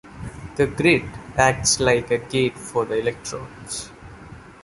The 0.55 0.65
grid 0.65 1.05
acts 1.37 1.79
like 1.79 2.09
a 2.09 2.17
gate 2.17 2.57
for 2.57 2.85
the 2.85 2.97
electrons. 2.97 3.91